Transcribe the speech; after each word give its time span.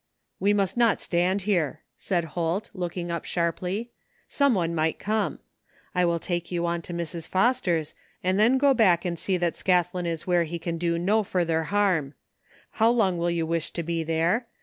"We 0.39 0.51
must 0.51 0.77
not 0.77 0.99
stand 0.99 1.41
here," 1.43 1.81
said 1.95 2.23
Holt, 2.33 2.71
looking 2.73 3.11
up 3.11 3.23
sharply," 3.23 3.91
some 4.27 4.55
one 4.55 4.73
might 4.73 4.97
come. 4.97 5.37
I 5.93 6.05
will 6.05 6.17
take 6.17 6.51
you 6.51 6.65
on 6.65 6.81
to 6.81 6.91
Mrs. 6.95 7.27
Foster's, 7.27 7.93
and 8.23 8.39
then 8.39 8.57
go 8.57 8.73
back 8.73 9.05
and 9.05 9.19
see 9.19 9.37
that 9.37 9.53
Scathlin 9.55 10.07
is 10.07 10.25
where 10.25 10.45
he 10.45 10.57
can 10.57 10.79
do 10.79 10.97
no 10.97 11.21
further 11.21 11.65
harm. 11.65 12.15
How 12.71 12.89
long 12.89 13.19
will 13.19 13.29
you 13.29 13.45
wish 13.45 13.69
to 13.73 13.83
be 13.83 14.03
there? 14.03 14.47